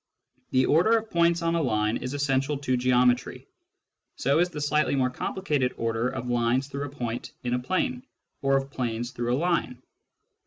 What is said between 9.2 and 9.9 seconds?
a line.